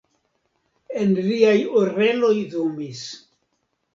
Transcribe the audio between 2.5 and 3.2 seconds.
zumis.